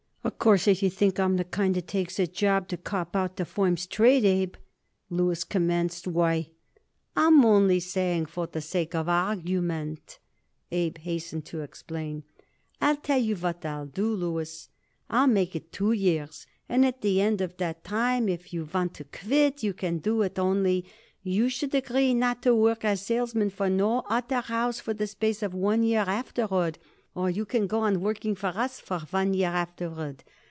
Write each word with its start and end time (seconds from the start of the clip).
"Of 0.23 0.37
course, 0.37 0.67
if 0.67 0.83
you 0.83 0.89
think 0.91 1.19
I'm 1.19 1.37
the 1.37 1.43
kind 1.43 1.75
what 1.75 1.87
takes 1.87 2.19
a 2.19 2.25
job 2.27 2.67
to 2.67 2.77
cop 2.77 3.15
out 3.15 3.37
the 3.37 3.45
firm's 3.45 3.87
trade, 3.87 4.23
Abe," 4.23 4.55
Louis 5.09 5.43
commenced, 5.43 6.05
"why" 6.07 6.49
"I'm 7.15 7.43
only 7.43 7.79
saying 7.79 8.27
for 8.27 8.45
the 8.45 8.61
sake 8.61 8.93
of 8.93 9.09
argument," 9.09 10.19
Abe 10.71 10.97
hastened 10.99 11.45
to 11.45 11.61
explain. 11.61 12.23
"I'll 12.79 12.97
tell 12.97 13.17
you 13.19 13.35
what 13.35 13.65
I'll 13.65 13.87
do, 13.87 14.13
Louis: 14.13 14.69
I'll 15.09 15.27
make 15.27 15.55
it 15.55 15.71
two 15.71 15.91
years, 15.91 16.45
and 16.69 16.85
at 16.85 17.01
the 17.01 17.19
end 17.19 17.41
of 17.41 17.57
that 17.57 17.83
time 17.83 18.29
if 18.29 18.53
you 18.53 18.65
want 18.71 18.93
to 18.95 19.03
quit 19.05 19.63
you 19.63 19.73
can 19.73 19.97
do 19.99 20.21
it; 20.21 20.37
only, 20.37 20.85
you 21.23 21.49
should 21.49 21.73
agree 21.73 22.13
not 22.13 22.43
to 22.43 22.53
work 22.55 22.85
as 22.85 23.01
salesman 23.05 23.49
for 23.49 23.69
no 23.71 23.99
other 24.07 24.41
house 24.41 24.79
for 24.79 24.93
the 24.93 25.07
space 25.07 25.41
of 25.41 25.53
one 25.55 25.81
year 25.81 26.01
afterward 26.05 26.77
or 27.13 27.29
you 27.29 27.43
can 27.43 27.67
go 27.67 27.81
on 27.81 27.99
working 27.99 28.33
for 28.33 28.47
us 28.47 28.79
for 28.79 28.99
one 29.11 29.33
year 29.33 29.49
afterward. 29.49 30.23